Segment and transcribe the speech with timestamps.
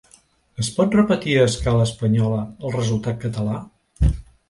[0.63, 3.65] Es pot repetir a escala espanyola el resultat català?